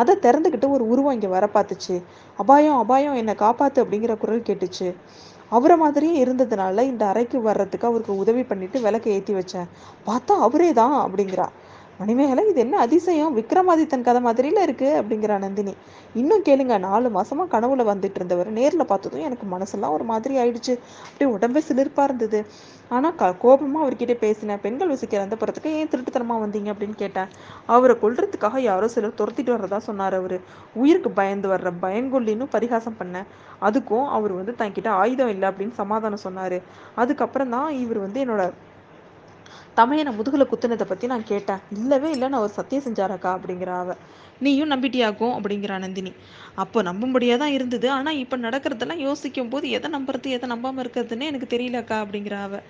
அதை 0.00 0.14
திறந்துக்கிட்டு 0.24 0.68
ஒரு 0.76 0.84
உருவம் 0.92 1.14
இங்கே 1.16 1.30
வர 1.36 1.44
பார்த்துச்சு 1.56 1.94
அபாயம் 2.42 2.80
அபாயம் 2.82 3.18
என்னை 3.20 3.34
காப்பாத்து 3.44 3.82
அப்படிங்கிற 3.84 4.14
குரல் 4.22 4.46
கேட்டுச்சு. 4.48 4.88
அவரை 5.56 5.76
மாதிரியே 5.82 6.14
இருந்ததுனால 6.24 6.84
இந்த 6.92 7.02
அறைக்கு 7.10 7.38
வர்றதுக்கு 7.46 7.88
அவருக்கு 7.90 8.14
உதவி 8.22 8.42
பண்ணிட்டு 8.48 8.78
விளக்கை 8.86 9.12
ஏற்றி 9.16 9.34
வச்சேன். 9.36 9.68
பார்த்தா 10.08 10.34
அவரே 10.46 10.70
தான் 10.80 10.96
அப்படிங்கிறா. 11.04 11.46
மணிமேகலை 12.00 12.48
இது 12.48 12.60
என்ன 12.60 12.78
அதிசயம்? 12.78 13.36
விக்ரமாதித்தன் 13.36 14.02
கதை 14.02 14.22
மாதிரில 14.24 14.62
இருக்கு 14.62 15.02
அப்படிங்கிற 15.02 15.38
நந்தினி. 15.38 15.74
இன்னும் 16.14 16.42
கேளுங்க 16.42 16.78
நாலு 16.78 17.10
மாசமா 17.10 17.44
கனவுல 17.44 17.84
வந்துட்டு 17.90 18.14
இருந்தவர் 18.14 18.52
நேர்ல 18.52 18.82
பார்த்ததும் 18.82 19.20
எனக்கு 19.20 19.46
மனசெல்லாம் 19.46 19.90
ஒரு 19.90 20.04
மாதிரி 20.04 20.36
ஆயிடுச்சு. 20.38 20.74
அப்படியே 21.06 21.28
உடம்பே 21.36 21.62
சிலிர்ப்பா 21.68 22.02
இருந்தது. 22.02 22.40
ஆனா 22.88 23.10
க 23.10 23.34
கோபமா 23.42 23.78
அவர்கிட்ட 23.84 24.14
பேசினேன் 24.14 24.60
பெண்கள் 24.60 24.88
வசிக்கிற 24.88 25.22
அந்த 25.22 25.36
புறத்துக்கு 25.36 25.70
ஏன் 25.72 25.88
திருட்டுத்தனமா 25.88 26.36
வந்தீங்க? 26.44 26.68
அப்படின்னு 26.72 26.96
கேட்டேன். 26.96 27.30
அவரை 27.66 27.96
கொல்றதுக்காக 28.02 28.58
யாரோ 28.58 28.88
சிலர் 28.88 29.18
துரத்திட்டு 29.18 29.54
வர்றதா 29.56 29.76
சொன்னார் 29.76 30.14
அவரு. 30.14 30.40
உயிருக்கு 30.74 31.10
பயந்து 31.10 31.48
வர்ற 31.48 31.72
பயங்கொல்லின்னு 31.82 32.46
பரிகாசம் 32.50 32.98
பண்ணேன் 33.00 33.26
அதுக்கும் 33.62 34.08
அவர் 34.08 34.32
வந்து 34.32 34.54
தன்கிட்ட 34.58 34.88
ஆயுதம் 35.02 35.28
இல்லை 35.28 35.48
அப்படின்னு 35.48 35.72
சமாதானம் 35.72 36.24
சொன்னாரு. 36.24 36.60
அதுக்கப்புறம் 36.94 37.48
தான் 37.48 37.70
இவர் 37.84 37.98
வந்து 37.98 38.20
என்னோட 38.24 38.44
தமையனை 39.74 40.12
முதுகுல 40.12 40.46
குத்துனதை 40.46 40.86
பற்றி 40.86 41.06
நான் 41.06 41.24
கேட்டேன். 41.24 41.58
இல்லவே 41.70 42.10
இல்லைன்னு 42.14 42.32
அவர் 42.32 42.50
சத்தியம் 42.50 42.84
செஞ்சாரக்கா 42.84 43.30
அப்படிங்கிற 43.36 43.68
அவ. 43.68 43.96
நீயும் 44.40 44.70
நம்பிட்டியாக்கும் 44.70 45.34
அப்படிங்கிறா 45.36 45.78
நந்தினி. 45.78 46.12
அப்போ 46.54 46.82
நம்பும்படியாக 46.82 47.38
தான் 47.38 47.52
இருந்தது. 47.52 47.90
ஆனால் 47.90 48.16
இப்போ 48.16 48.36
நடக்கிறதெல்லாம் 48.36 48.98
யோசிக்கும் 48.98 49.48
போது 49.48 49.70
எதை 49.70 49.90
நம்புறது 49.90 50.30
எதை 50.30 50.48
நம்பாமல் 50.48 50.84
இருக்கிறதுன்னு 50.84 51.20
எனக்கு 51.20 51.58
தெரியலக்கா 51.58 51.98
அப்படிங்கிற 52.04 52.36
அவ. 52.42 52.62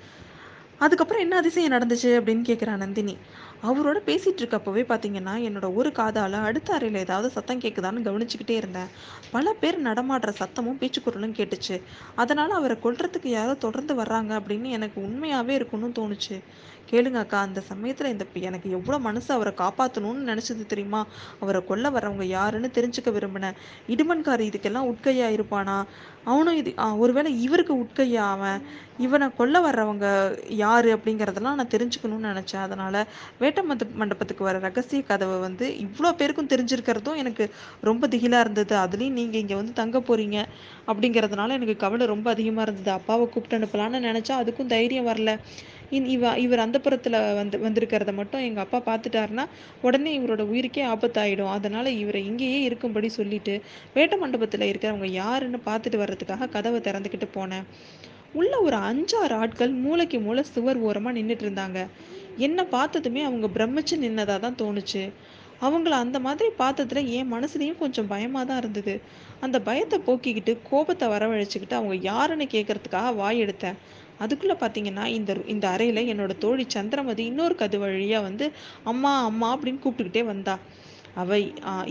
அதுக்கப்புறம் 0.78 1.22
என்ன 1.22 1.36
அதிசயம் 1.36 1.72
நடந்துச்சு 1.72 2.10
அப்படின்னு 2.20 2.44
கேட்குறா 2.44 2.76
நந்தினி. 2.76 3.16
அவரோட 3.62 3.98
பேசிகிட்டு 4.06 4.42
இருக்கப்பவே 4.42 4.82
பார்த்தீங்கன்னா 4.88 5.34
என்னோட 5.48 5.74
ஒரு 5.74 5.92
காதால் 5.92 6.32
அடுத்த 6.32 6.74
அறையில் 6.74 6.98
ஏதாவது 6.98 7.30
சத்தம் 7.30 7.60
கேட்குதான்னு 7.60 8.06
கவனிச்சுக்கிட்டே 8.08 8.50
இருந்தேன். 8.50 8.88
பல 9.30 9.52
பேர் 9.52 9.82
நடமாடுற 9.82 10.32
சத்தமும் 10.38 10.80
பேச்சுக்குரலும் 10.80 11.36
கேட்டுச்சு. 11.38 11.82
அதனால் 12.14 12.50
அவரை 12.50 12.76
கொல்றதுக்கு 12.82 13.26
யாரோ 13.26 13.54
தொடர்ந்து 13.54 13.94
வர்றாங்க 13.94 14.40
அப்படின்னு 14.40 14.64
எனக்கு 14.64 15.02
உண்மையாகவே 15.02 15.54
இருக்குன்னு 15.54 15.88
தோணுச்சு. 15.88 16.42
கேளுங்க 16.90 17.14
அக்கா 17.14 17.40
அந்த 17.40 17.60
சமயத்தில் 17.60 18.10
இந்த 18.10 18.24
எனக்கு 18.34 18.70
எவ்வளோ 18.70 18.98
மனசு 18.98 19.34
அவரை 19.34 19.52
காப்பாற்றணும்னு 19.56 20.30
நினச்சது 20.32 20.66
தெரியுமா? 20.66 21.06
அவரை 21.40 21.64
கொல்ல 21.64 21.90
வர்றவங்க 21.90 22.22
யாருன்னு 22.22 22.70
தெரிஞ்சுக்க 22.74 23.10
விரும்பினேன். 23.10 23.56
இடுமன்காரி 23.88 24.46
இதுக்கெல்லாம் 24.50 24.94
உட்கையா 24.94 25.28
இருப்பானா? 25.36 25.82
அவனும் 26.24 26.56
இது 26.56 26.74
ஒருவேளை 26.98 27.42
இவருக்கு 27.42 27.74
உட்கையா 27.76 28.30
அவன்? 28.30 28.62
இவனை 28.98 29.34
கொல்ல 29.36 29.70
வர்றவங்க 29.70 30.38
யாரு 30.48 30.96
அப்படிங்கிறதெல்லாம் 30.96 31.54
நான் 31.54 31.74
தெரிஞ்சுக்கணும்னு 31.74 32.30
நினச்சேன். 32.32 32.62
அதனால் 32.62 33.06
வேட்ட 33.46 33.62
மந்த 33.70 33.84
மண்டபத்துக்கு 34.00 34.46
வர 34.46 34.58
ரகசிய 34.58 35.02
கதவை 35.10 35.34
வந்து 35.46 35.66
இவ்வளோ 35.84 36.10
பேருக்கும் 36.20 36.48
தெரிஞ்சிருக்கிறதும் 36.52 37.18
எனக்கு 37.22 37.44
ரொம்ப 37.88 38.08
திகிலாக 38.14 38.44
இருந்தது. 38.44 38.74
அதுலேயும் 38.84 39.18
நீங்கள் 39.20 39.40
இங்கே 39.42 39.56
வந்து 39.58 39.72
தங்க 39.80 39.98
போகிறீங்க 40.08 40.38
அப்படிங்கிறதுனால 40.90 41.56
எனக்கு 41.58 41.76
கவலை 41.84 42.06
ரொம்ப 42.14 42.26
அதிகமாக 42.34 42.66
இருந்தது. 42.68 42.90
அப்பாவை 42.98 43.26
கூப்பிட்டு 43.28 43.58
அனுப்பலான்னு 43.58 44.00
நினச்சா 44.08 44.36
அதுக்கும் 44.42 44.72
தைரியம் 44.74 45.08
வரல. 45.10 45.32
இவ 46.14 46.32
இவர் 46.44 46.62
அந்த 46.64 46.76
புறத்தில் 46.84 47.18
வந்து 47.38 47.56
வந்திருக்கிறத 47.64 48.12
மட்டும் 48.20 48.44
எங்கள் 48.46 48.64
அப்பா 48.64 48.78
பார்த்துட்டாருன்னா 48.88 49.44
உடனே 49.86 50.12
இவரோட 50.18 50.44
உயிருக்கே 50.52 50.84
ஆபத்தாயிடும். 50.94 51.52
அதனால் 51.56 51.90
இவரை 52.02 52.22
இங்கேயே 52.30 52.58
இருக்கும்படி 52.68 53.10
சொல்லிட்டு 53.18 53.54
வேட்ட 53.94 54.16
மண்டபத்தில் 54.24 54.68
இருக்கிறவங்க 54.70 55.10
யாருன்னு 55.22 55.60
பார்த்துட்டு 55.68 56.02
வர்றதுக்காக 56.02 56.50
கதவை 56.56 56.80
திறந்துக்கிட்டு 56.88 57.28
போனேன். 57.38 57.66
உள்ள 58.32 58.54
ஒரு 58.60 58.76
அஞ்சாறு 58.88 59.34
ஆட்கள் 59.42 59.72
மூளைக்கு 59.84 60.18
மூளை 60.20 60.42
சுவர் 60.54 60.84
ஓரமாக 60.88 61.16
நின்றுட்டு 61.18 61.44
இருந்தாங்க. 61.46 61.80
என்னை 62.46 62.64
பார்த்ததுமே 62.76 63.22
அவங்க 63.28 63.46
பிரமிச்சு 63.56 63.96
நின்னதாக 64.04 64.38
தான் 64.44 64.58
தோணுச்சு. 64.62 65.02
அவங்கள 65.66 65.94
அந்த 66.04 66.18
மாதிரி 66.26 66.48
பார்த்ததுல 66.62 67.02
என் 67.18 67.30
மனசுலையும் 67.34 67.80
கொஞ்சம் 67.82 68.08
பயமாக 68.12 68.44
தான் 68.48 68.60
இருந்தது. 68.62 68.94
அந்த 69.44 69.56
பயத்தை 69.68 69.98
போக்கிக்கிட்டு 70.08 70.52
கோபத்தை 70.70 71.06
வரவழைச்சிக்கிட்டு 71.14 71.78
அவங்க 71.78 71.96
யாருன்னு 72.10 72.46
கேட்கறதுக்காக 72.54 73.12
வாய் 73.20 73.42
எடுத்தேன். 73.44 73.78
அதுக்குள்ளே 74.24 74.56
பார்த்தீங்கன்னா 74.62 75.04
இந்த 75.18 75.32
இந்த 75.54 75.66
அறையில் 75.74 76.08
என்னோட 76.12 76.32
தோழி 76.44 76.64
சந்திரமதி 76.76 77.22
இன்னொரு 77.30 77.54
கது 77.62 77.78
வழியாக 77.82 78.26
வந்து 78.28 78.46
அம்மா 78.92 79.12
அம்மா 79.30 79.48
அப்படின்னு 79.54 79.82
கூப்பிட்டுக்கிட்டே 79.84 80.24
வந்தா. 80.32 80.54
அவை 81.22 81.40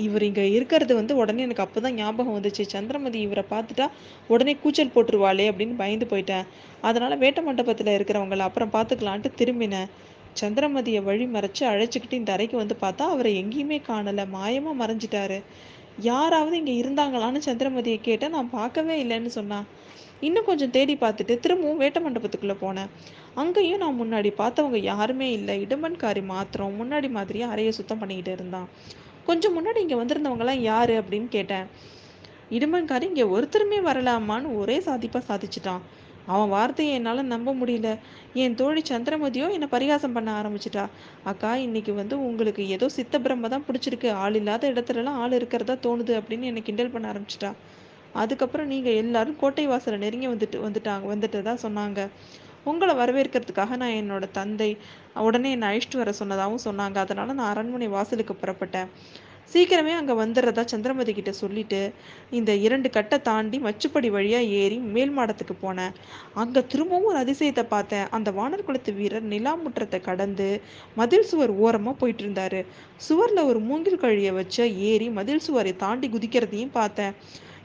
இவர் 0.06 0.24
இங்கே 0.28 0.44
இருக்கிறது 0.56 0.94
வந்து 0.98 1.14
உடனே 1.22 1.44
எனக்கு 1.46 1.64
அப்போ 1.66 1.80
தான் 1.86 1.96
ஞாபகம் 2.00 2.36
வந்துச்சு. 2.38 2.64
சந்திரமதி 2.74 3.20
இவரை 3.28 3.44
பார்த்துட்டா 3.54 3.86
உடனே 4.34 4.54
கூச்சல் 4.64 4.94
போட்டுருவாளே 4.96 5.46
அப்படின்னு 5.52 5.76
பயந்து 5.84 6.08
போயிட்டேன். 6.12 6.46
அதனால் 6.90 7.22
வேட்ட 7.24 7.42
மண்டபத்தில் 7.48 7.96
இருக்கிறவங்கள 7.98 8.48
அப்புறம் 8.50 8.74
பார்த்துக்கலான்ட்டு 8.76 9.32
திரும்பினேன். 9.40 9.90
சந்திரமதியை 10.42 11.02
வழி 11.08 11.26
மறைச்சு 11.36 11.64
அழைச்சிக்கிட்டு 11.72 12.20
இந்த 12.22 12.32
அறைக்கு 12.36 12.58
வந்து 12.62 12.76
பார்த்தா 12.84 13.04
அவரை 13.14 13.32
எங்கேயுமே 13.42 13.80
காணலை. 13.90 14.26
மாயமாக 14.36 14.80
மறைஞ்சிட்டாரு. 14.82 15.40
யாராவது 16.10 16.56
இங்கே 16.62 16.76
இருந்தாங்களான்னு 16.82 17.42
சந்திரமதியை 17.48 18.00
கேட்டால் 18.08 18.34
நான் 18.38 18.56
பார்க்கவே 18.58 18.96
இல்லைன்னு 19.04 19.32
சொன்னான் 19.40 19.68
இன்னும் 20.28 20.48
கொஞ்சம் 20.50 20.74
தேடி 20.76 20.94
பார்த்துட்டு 21.02 21.34
திரும்பவும் 21.44 21.82
வேட்ட 21.84 22.00
மண்டபத்துக்குள்ளே 22.04 22.56
போனேன். 22.62 22.92
அங்கேயும் 23.42 23.82
நான் 23.84 24.00
முன்னாடி 24.02 24.30
பார்த்தவங்க 24.42 24.80
யாருமே 24.92 25.28
இல்லை. 25.38 25.56
இடுமன்காரி 25.66 26.22
மாத்திரம் 26.34 26.78
முன்னாடி 26.82 27.10
மாதிரியே 27.18 27.46
அறையை 27.54 27.72
சுத்தம் 27.80 28.02
பண்ணிக்கிட்டு 28.02 28.34
இருந்தான். 28.38 28.68
கொஞ்சம் 29.30 29.56
முன்னாடி 29.58 29.80
இங்கே 29.86 29.98
வந்திருந்தவங்கலாம் 30.02 30.62
யார் 30.72 30.94
அப்படின்னு 31.02 31.30
கேட்டேன். 31.38 31.68
இடுமன்காரி 32.58 33.06
இங்கே 33.12 33.26
ஒருத்தருமே 33.36 33.80
வரலாமான்னு 33.90 34.50
ஒரே 34.62 34.78
சாதிப்பாக 34.88 35.24
சாதிச்சிட்டான். 35.30 35.84
அவன் 36.34 36.52
வார்த்தையை 36.56 36.92
என்னால் 36.98 37.32
நம்ப 37.34 37.50
முடியல. 37.62 37.90
என் 38.44 38.56
தோழி 38.62 38.82
சந்திரமதியோ 38.92 39.48
என்னை 39.56 39.68
பரிகாசம் 39.76 40.16
பண்ண 40.18 40.30
ஆரம்பிச்சிட்டா. 40.42 40.86
அக்கா 41.32 41.52
இன்னைக்கு 41.66 41.94
வந்து 42.02 42.16
உங்களுக்கு 42.28 42.64
ஏதோ 42.76 42.90
சித்த 42.98 43.20
பிரம்ம 43.26 43.50
தான் 43.54 43.66
பிடிச்சிருக்கு. 43.68 44.10
ஆள் 44.24 44.38
இல்லாத 44.42 44.72
இடத்துலலாம் 44.74 45.20
ஆள் 45.24 45.38
இருக்கிறதா 45.40 45.76
தோணுது 45.88 46.16
அப்படின்னு 46.22 46.50
என்னை 46.52 46.64
கிண்டல் 46.70 46.94
பண்ண 46.96 47.14
ஆரம்பிச்சிட்டா. 47.14 47.52
அதுக்கப்புறம் 48.22 48.72
நீங்கள் 48.74 49.00
எல்லாரும் 49.04 49.40
கோட்டை 49.44 49.68
வாசலை 49.74 49.98
நெருங்கி 50.04 50.28
வந்துட்டு 50.34 50.58
வந்துட்டாங்க 50.66 51.06
வந்துட்டு 51.14 51.40
தான் 51.50 51.64
சொன்னாங்க. 51.66 52.02
உங்களை 52.72 52.94
வரவேற்கிறதுக்காக 53.00 53.76
நான் 53.82 53.98
என்னோட 54.02 54.26
தந்தை 54.38 54.70
உடனே 55.26 55.50
என்னை 55.56 55.68
அழைச்சிட்டு 55.70 56.02
வர 56.02 56.12
சொன்னதாகவும் 56.20 56.66
சொன்னாங்க. 56.68 56.98
அதனால் 57.06 57.36
நான் 57.40 57.52
அரண்மனை 57.54 57.88
வாசலுக்கு 57.96 58.36
புறப்பட்டேன். 58.44 58.90
சீக்கிரமே 59.54 59.92
அங்கே 59.98 60.14
வந்துடுறதா 60.14 60.64
சந்திரமதி 60.66 61.14
கிட்ட 61.14 61.32
சொல்லிட்டு 61.32 61.80
இந்த 62.30 62.52
இரண்டு 62.56 62.90
கட்டை 62.90 63.22
தாண்டி 63.22 63.58
மச்சுப்படி 63.60 64.10
வழியாக 64.10 64.52
ஏறி 64.62 64.78
மேல் 64.96 65.14
மாடத்துக்கு 65.18 65.56
போனேன். 65.62 65.94
அங்கே 66.34 66.62
திரும்பவும் 66.68 67.04
ஒரு 67.04 67.20
அதிசயத்தை 67.24 67.64
பார்த்தேன். 67.64 68.08
அந்த 68.10 68.32
வானர் 68.32 68.66
குளத்து 68.66 68.94
வீரர் 68.94 69.28
நிலா 69.34 69.54
முற்றத்தை 69.56 70.02
கடந்து 70.02 70.62
மதில் 70.96 71.24
சுவர் 71.24 71.50
ஓரமாக 71.50 71.96
போயிட்டு 71.98 72.24
இருந்தாரு. 72.26 72.66
சுவரில் 72.98 73.44
ஒரு 73.44 73.60
மூங்கில் 73.60 73.98
கழியை 73.98 74.32
வச்ச 74.32 74.68
ஏறி 74.68 75.10
மதில் 75.10 75.46
சுவரை 75.48 75.76
தாண்டி 75.76 76.10
குதிக்கிறதையும் 76.10 76.72
பார்த்தேன். 76.72 77.16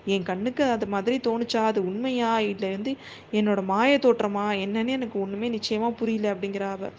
என் 0.05 0.23
கண்ணுக்கு 0.23 0.65
அது 0.65 0.87
மாதிரி 0.87 1.17
தோணுச்சா? 1.19 1.63
அது 1.65 1.81
உண்மையா? 1.85 2.41
இல்லை 2.41 2.71
வந்து 2.71 2.93
என்னோட 3.33 3.61
மாய 3.65 3.99
தோற்றமா? 3.99 4.47
என்னன்னு 4.65 4.89
எனக்கு 4.89 5.21
ஒன்றுமே 5.21 5.49
நிச்சயமாக 5.49 5.99
புரியல 5.99 6.35
அப்படிங்கிற 6.35 6.67
அவ. 6.71 6.91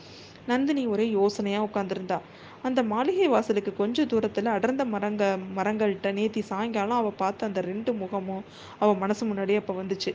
நந்தினி 0.47 0.83
ஒரே 0.87 1.05
யோசனையாக 1.09 1.67
உட்காந்துருந்தா 1.67 2.17
அந்த 2.63 2.79
மாளிகை 2.83 3.27
வாசலுக்கு 3.27 3.71
கொஞ்ச 3.73 4.05
தூரத்தில் 4.05 4.49
அடர்ந்த 4.55 4.83
மரங்க 4.85 5.23
மரங்கள்கிட்ட 5.57 6.09
நேத்தி 6.17 6.41
சாயங்காலம் 6.49 6.99
அவள் 7.01 7.19
பார்த்த 7.21 7.47
அந்த 7.49 7.61
ரெண்டு 7.61 7.91
முகமும் 7.93 8.43
அவள் 8.79 8.99
மனசு 9.03 9.25
முன்னாடியே 9.25 9.59
அப்போ 9.61 9.73
வந்துச்சு. 9.73 10.11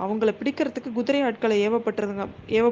அவங்கள 0.00 0.30
பிடிக்கிறதுக்கு 0.40 0.90
குதிரை 0.92 1.20
ஆட்களை 1.22 1.56
ஏவப்பட்டிருந்தாங்க 1.66 2.26
ஏவ 2.58 2.66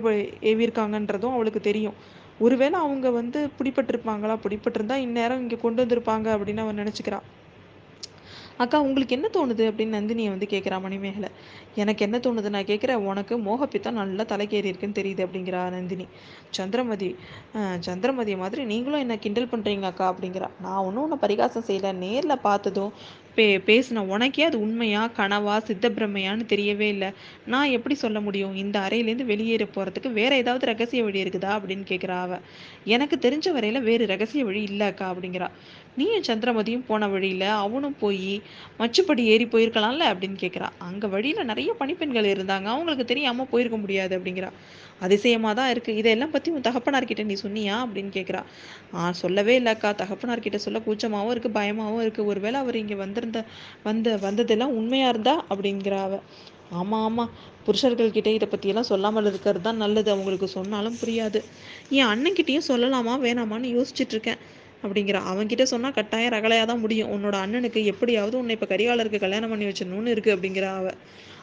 ஏவியிருக்காங்கன்றதும் 0.50 1.34
அவளுக்கு 1.36 1.60
தெரியும். 1.60 1.96
ஒருவேளை 2.40 2.76
அவங்க 2.78 3.08
வந்து 3.10 3.40
பிடிப்பட்டிருப்பாங்களா 3.58 4.36
பிடிப்பட்டிருந்தா 4.44 4.96
இந்நேரம் 5.06 5.40
இங்கே 5.40 5.56
கொண்டு 5.56 5.82
வந்திருப்பாங்க 5.84 6.28
அப்படின்னு 6.36 6.64
அவன் 6.64 6.80
நினச்சிக்கிறான் 6.82 7.26
அக்கா 8.58 8.78
உங்களுக்கு 8.80 9.14
என்ன 9.16 9.28
தோணுது? 9.36 9.64
அப்படின்னு 9.68 9.96
நந்தினியை 9.98 10.30
வந்து 10.32 10.46
கேட்குறா 10.50 10.76
மணிமேகலை. 10.80 11.30
எனக்கு 11.74 12.02
என்ன 12.06 12.16
தோணுது? 12.18 12.48
நான் 12.48 12.68
கேட்குறேன் 12.68 13.00
உனக்கு 13.10 13.34
மோகப்பித்தம் 13.46 13.98
நல்லா 14.00 14.24
தலைக்கேறி 14.32 14.70
இருக்குன்னு 14.70 14.98
தெரியுது 15.00 15.22
அப்படிங்கிறா 15.26 15.62
நந்தினி. 15.76 16.06
சந்திரமதி 16.50 17.08
சந்திரமதி 17.80 18.34
மாதிரி 18.36 18.64
நீங்களும் 18.64 19.02
என்ன 19.04 19.16
கிண்டல் 19.18 19.52
பண்ணுறீங்க 19.52 19.88
அக்கா 19.90 20.06
அப்படிங்கிறா. 20.12 20.48
நான் 20.60 20.84
ஒன்றும் 20.86 21.04
உன்னை 21.06 21.18
பரிகாசம் 21.24 21.68
செய்யலை. 21.68 21.92
நேரில் 22.04 22.44
பார்த்ததும் 22.48 22.92
பே 23.36 23.44
பேசின 23.68 24.02
உனக்கே 24.14 24.42
அது 24.48 24.56
உண்மையா 24.60 25.10
கனவா 25.16 25.54
சித்தப்பிரமையான்னு 25.68 26.44
தெரியவே 26.52 26.88
இல்லை. 26.94 27.08
நான் 27.46 27.72
எப்படி 27.76 27.94
சொல்ல 28.02 28.18
முடியும்? 28.20 28.54
இந்த 28.54 28.76
அறையிலேருந்து 28.78 29.26
வெளியேற 29.32 29.64
போகிறதுக்கு 29.74 30.10
வேற 30.12 30.32
ஏதாவது 30.36 30.66
ரகசிய 30.66 31.02
வழி 31.04 31.22
இருக்குதா? 31.24 31.50
அப்படின்னு 31.56 31.84
கேட்குறா 31.90 32.18
அவ. 32.20 32.38
எனக்கு 32.94 33.16
தெரிஞ்ச 33.18 33.48
வரையில் 33.52 33.82
வேறு 33.82 34.06
ரகசிய 34.06 34.44
வழி 34.44 34.62
இல்லை 34.62 34.86
அக்கா 34.86 35.08
அப்படிங்கிறா. 35.12 35.48
நீயும் 35.98 36.24
சந்திரமதியும் 36.28 36.84
போன 36.88 37.08
வழியில் 37.12 37.44
அவனும் 37.64 37.96
போய் 38.02 38.30
மச்சுப்படி 38.80 39.22
ஏறி 39.32 39.46
போயிருக்கலாம்ல 39.52 40.04
அப்படின்னு 40.12 40.38
கேட்குறா 40.44 40.68
அங்கே 40.86 41.06
வழியில் 41.14 41.48
நிறைய 41.50 41.70
பணிப்பெண்கள் 41.80 42.28
இருந்தாங்க. 42.32 42.66
அவங்களுக்கு 42.74 43.04
தெரியாமல் 43.12 43.50
போயிருக்க 43.52 43.78
முடியாது 43.84 44.12
அப்படிங்கிறா. 44.18 44.50
அதிசயமாக 45.04 45.54
தான் 45.60 45.70
இருக்குது 45.74 45.98
இதெல்லாம் 46.00 46.32
பற்றி 46.34 46.48
உன் 46.56 46.66
தகப்பனார்கிட்ட 46.68 47.22
நீ 47.30 47.36
சொன்னியா 47.44 47.76
அப்படின்னு 47.84 48.12
கேட்குறா 48.16 48.42
ஆ 48.96 49.10
சொல்லவே 49.22 49.54
இல்லைக்கா. 49.60 49.90
தகப்பனார்கிட்ட 50.02 50.60
சொல்ல 50.66 50.80
கூச்சமாகவும் 50.86 51.32
இருக்குது 51.34 51.56
பயமாகவும் 51.58 52.02
இருக்குது 52.04 52.28
ஒருவேளை 52.32 52.58
அவர் 52.64 52.80
இங்கே 52.82 52.98
வந்திருந்த 53.04 53.40
வந்த 53.88 54.16
வந்ததெல்லாம் 54.26 54.76
உண்மையாக 54.80 55.12
இருந்தா 55.14 55.36
அப்படிங்கிறா 55.52 56.00
அவ. 56.08 56.20
ஆமாம் 56.80 57.04
ஆமாம் 57.08 57.32
புருஷர்கள்கிட்ட 57.66 58.30
இதை 58.36 58.46
பற்றியெல்லாம் 58.52 58.90
சொல்லாமல் 58.92 59.28
இருக்கிறது 59.30 59.64
தான் 59.66 59.82
நல்லது. 59.84 60.08
அவங்களுக்கு 60.14 60.48
சொன்னாலும் 60.58 60.98
புரியாது. 61.00 61.40
என் 61.98 62.10
அண்ணன்கிட்டேயும் 62.12 62.68
சொல்லலாமா 62.70 63.14
வேணாமான்னு 63.26 63.74
யோசிச்சுட்டு 63.76 64.14
இருக்கேன். 64.16 64.40
அப்படிங்கிற 64.84 65.20
அவன்கிட்ட 65.32 65.66
சொன்னால் 65.72 65.96
கட்டாயம் 65.98 66.34
ரகலையாக 66.36 66.66
தான் 66.70 66.82
முடியும். 66.84 67.12
உன்னோட 67.16 67.36
அண்ணனுக்கு 67.44 67.82
எப்படியாவது 67.92 68.36
உன்னை 68.40 68.56
இப்போ 68.58 68.68
கரிகாலருக்கு 68.72 69.24
கல்யாணம் 69.26 69.52
பண்ணி 69.54 69.68
வச்சிடணும்னு 69.70 70.14
இருக்குது 70.16 70.34
அப்படிங்கிற 70.36 70.66
அவ. 70.80 70.88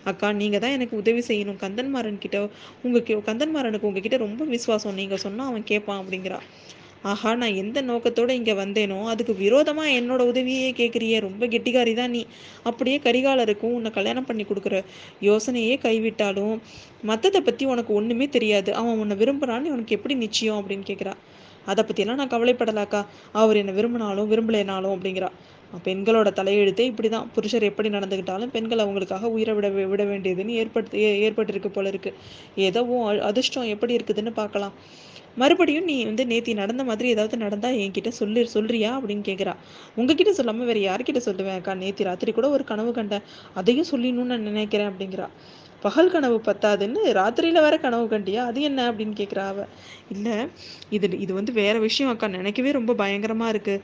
அக்கா 0.10 0.27
நீங்கள் 0.41 0.62
தான் 0.65 0.75
எனக்கு 0.77 0.95
உதவி 1.01 1.24
செய்யணும். 1.29 1.62
கந்தன்மாரன் 1.63 2.21
கிட்ட 2.25 2.38
உங்கள் 2.86 3.25
கந்தன்மாறனுக்கு 3.29 3.89
உங்ககிட்ட 3.89 4.19
ரொம்ப 4.27 4.45
விசுவாசம். 4.55 5.00
நீங்கள் 5.01 5.24
சொன்னால் 5.25 5.50
அவன் 5.51 5.65
கேட்பான் 5.71 6.01
அப்படிங்கிறா. 6.03 6.39
ஆஹா 7.12 7.29
நான் 7.41 7.60
எந்த 7.62 7.79
நோக்கத்தோடு 7.89 8.31
இங்கே 8.39 8.53
வந்தேனோ 8.62 8.98
அதுக்கு 9.12 9.33
விரோதமாக 9.43 9.93
என்னோட 10.00 10.21
உதவியே 10.31 10.67
கேட்குறியே 10.79 11.19
ரொம்ப 11.25 11.43
கெட்டிக்காரி 11.53 11.93
தான் 12.00 12.13
நீ. 12.15 12.21
அப்படியே 12.69 12.98
கரிகாலருக்கும் 13.05 13.74
உன்னை 13.77 13.91
கல்யாணம் 13.95 14.27
பண்ணி 14.27 14.43
கொடுக்குற 14.50 14.75
யோசனையே 15.29 15.75
கைவிட்டாலும் 15.86 16.55
மற்றதை 17.12 17.41
பற்றி 17.48 17.65
உனக்கு 17.74 17.93
ஒன்றுமே 18.00 18.27
தெரியாது. 18.38 18.69
அவன் 18.81 19.01
உன்னை 19.03 19.17
விரும்புகிறான்னு 19.21 19.74
உனக்கு 19.75 19.98
எப்படி 19.98 20.17
நிச்சயம் 20.25 20.60
அப்படின்னு 20.62 20.88
கேட்குறா 20.91 21.15
அதை 21.65 21.82
பற்றியெல்லாம் 21.84 22.20
நான் 22.22 22.34
கவலைப்படலாக்கா. 22.36 23.01
அவர் 23.41 23.60
என்னை 23.62 23.74
விரும்பினாலும் 23.74 24.30
விரும்பலைனாலும் 24.34 24.94
அப்படிங்கிறா. 24.96 25.30
பெண்களோட 25.86 26.30
தலையெழுத்தே 26.38 26.86
இப்படி 26.91 27.10
தான் 27.10 27.27
புருஷர் 27.36 27.65
எப்படி 27.70 27.89
நடந்துக்கிட்டாலும் 27.89 28.51
பெண்கள் 28.56 28.84
அவங்களுக்காக 28.86 29.30
உயிரை 29.36 29.53
விட 29.58 29.68
விட 29.91 30.03
வேண்டியதுன்னு 30.03 30.58
ஏற்படுத்தி 30.62 31.03
ஏற்பட்டிருக்கு 31.27 31.68
போல 31.68 31.88
இருக்கு. 31.94 32.12
ஏதோ 32.68 32.82
அதிர்ஷ்டம் 33.30 33.72
எப்படி 33.75 33.96
இருக்குதுன்னு 34.00 34.34
பார்க்கலாம். 34.41 34.75
மறுபடியும் 35.41 35.88
நீ 35.89 36.06
வந்து 36.06 36.24
நேத்தி 36.32 36.53
நடந்த 36.53 36.84
மாதிரி 36.84 37.08
ஏதாவது 37.10 37.36
நடந்தா 37.38 37.70
என்கிட்ட 37.84 38.10
சொல்லி 38.20 38.41
சொல்றியா 38.56 38.89
அப்படின்னு 38.98 39.24
கேட்குறா 39.30 39.53
உங்ககிட்ட 40.00 40.32
சொல்லாம 40.39 40.65
வேற 40.70 40.80
யார்கிட்ட 40.88 41.20
சொல்லுவேன் 41.27 41.58
அக்கா? 41.60 41.74
நேத்தி 41.84 42.03
ராத்திரி 42.03 42.32
கூட 42.32 42.50
ஒரு 42.50 42.63
கனவு 42.63 42.91
கண்டேன் 42.91 43.25
அதையும் 43.53 43.89
சொல்லணும்னு 43.91 44.32
நான் 44.32 44.48
நினைக்கிறேன் 44.50 44.89
அப்படிங்கிறா. 44.91 45.27
பகல் 45.81 46.11
கனவு 46.13 46.38
பத்தாதுன்னு 46.47 47.01
ராத்திரியில 47.19 47.61
வேற 47.65 47.75
கனவு 47.85 48.05
கண்டியா? 48.13 48.41
அது 48.50 48.61
என்ன 48.69 48.81
அப்படின்னு 48.91 49.15
கேட்குறா 49.21 49.45
அவ. 49.51 49.65
இல்லை 50.09 50.35
இது 50.97 51.07
இது 51.25 51.31
வந்து 51.39 51.51
வேற 51.61 51.75
விஷயம் 51.88 52.11
அக்கா. 52.13 52.29
நினைக்கவே 52.38 52.77
ரொம்ப 52.79 52.93
பயங்கரமா 53.01 53.47
இருக்கு. 53.53 53.75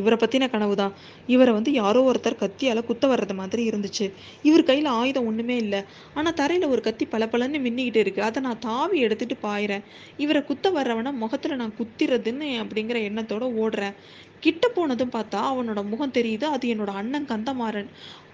இவரை 0.00 0.16
பற்றின 0.20 0.44
கனவு 0.50 0.74
தான் 0.80 0.92
இவரை 1.32 1.52
வந்து 1.56 1.70
யாரோ 1.72 2.00
ஒருத்தர் 2.10 2.38
கத்தியால் 2.42 2.80
குத்த 2.84 3.04
வர்றது 3.08 3.34
மாதிரி 3.40 3.62
இருந்துச்சு. 3.70 4.06
இவர் 4.48 4.62
கையில் 4.62 4.88
ஆயுதம் 5.00 5.26
ஒன்றுமே 5.30 5.56
இல்லை. 5.64 5.80
ஆனால் 6.14 6.36
தரையில் 6.38 6.70
ஒரு 6.74 6.82
கத்தி 6.86 7.06
பளபளன்னு 7.10 7.58
மின்னிக்கிட்டு 7.66 8.00
இருக்கு. 8.04 8.22
அதை 8.28 8.42
நான் 8.46 8.62
தாவி 8.68 8.98
எடுத்துட்டு 9.06 9.36
பாயிறேன். 9.42 9.84
இவரை 10.24 10.42
குத்த 10.44 10.70
வர்றவனை 10.70 11.12
முகத்தில் 11.22 11.60
நான் 11.62 11.76
குத்திறதுன்னு 11.80 12.48
அப்படிங்கிற 12.62 13.00
எண்ணத்தோட 13.08 13.46
ஓடுறேன். 13.64 13.96
கிட்ட 14.40 14.68
போனதும் 14.68 15.10
பார்த்தா 15.10 15.40
அவனோட 15.50 15.88
முகம் 15.88 16.12
தெரியுது. 16.12 16.44
அது 16.44 16.74
என்னோட 16.74 16.86
அண்ணன் 16.86 17.26
கந்தமாறன். 17.26 17.88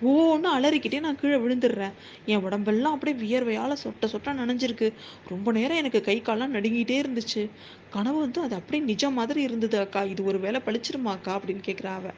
ஓன்னு 0.05 0.49
அலறிக்கிட்டே 0.57 1.01
நான் 1.01 1.17
கீழே 1.17 1.37
விழுந்துடுறேன். 1.37 1.93
என் 2.27 2.43
உடம்பெல்லாம் 2.43 2.93
அப்படியே 2.93 3.17
வியர்வையால் 3.23 3.83
சொட்ட 3.85 4.07
சொட்ட 4.07 4.35
நனைஞ்சிருக்கு. 4.41 4.93
ரொம்ப 5.29 5.53
நேரம் 5.53 5.77
எனக்கு 5.77 6.01
கை 6.01 6.23
கால்லாம் 6.23 6.55
நடுங்கிட்டே 6.55 6.99
இருந்துச்சு. 7.05 7.51
கனவு 7.91 8.19
வந்து 8.19 8.41
அது 8.41 8.55
அப்படியே 8.55 8.85
நிஜம் 8.85 9.13
மாதிரி 9.13 9.43
இருந்தது 9.43 9.79
அக்கா. 9.79 10.03
இது 10.03 10.25
ஒரு 10.25 10.39
வேலை 10.39 10.61
பழிச்சிருமாக்கா 10.67 11.33
அப்படின்னு 11.37 11.63
கேட்குறா 11.67 11.95
அவ. 11.95 12.11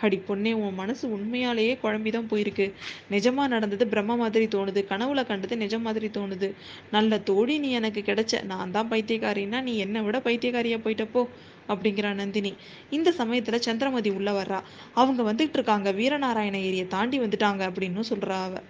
அடி 0.00 0.22
பொண்ணே 0.28 0.52
உன் 0.52 0.74
மனசு 0.74 1.10
உண்மையாலேயே 1.10 1.78
குழம்பிதான் 1.82 2.30
போயிருக்கு. 2.30 2.72
நிஜமா 3.10 3.46
நடந்தது 3.48 3.86
பிரம்ம 3.86 4.16
மாதிரி 4.16 4.46
தோணுது. 4.46 4.80
கனவுல 4.88 5.26
கண்டது 5.26 5.56
நிஜம் 5.56 5.82
மாதிரி 5.82 6.08
தோணுது. 6.08 6.52
நல்ல 6.90 7.18
தோழி 7.18 7.58
நீ 7.58 7.70
எனக்கு 7.70 8.00
கிடைச்ச. 8.00 8.44
நான் 8.44 8.70
தான் 8.70 8.90
பைத்தியக்காரின்னா 8.90 9.62
நீ 9.62 9.76
என்னை 9.76 10.00
விட 10.00 10.18
பைத்தியக்காரியா 10.18 10.78
போயிட்டப்போ 10.84 11.22
அப்படிங்கிறா 11.68 12.14
நந்தினி. 12.14 12.56
இந்த 12.90 13.14
சமயத்துல 13.18 13.58
சந்திரமதி 13.58 14.10
உள்ள 14.10 14.42
வர்றா. 14.42 14.60
அவங்க 14.92 15.32
வந்துட்டு 15.32 15.50
இருக்காங்க. 15.52 15.92
வீரநாராயண 15.92 16.54
ஏரியை 16.54 16.86
தாண்டி 16.86 17.20
வந்துட்டாங்க 17.20 17.64
அப்படின்னு 17.70 18.02
சொல்றா 18.10 18.42
அவ. 18.42 18.64